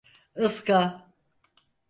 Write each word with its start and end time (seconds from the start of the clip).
Iska! 0.45 0.79